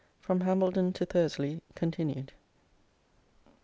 [0.19, 2.31] From Hambledon to Thursley (continued).